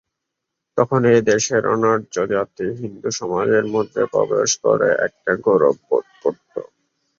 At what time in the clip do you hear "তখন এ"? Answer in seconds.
0.77-1.27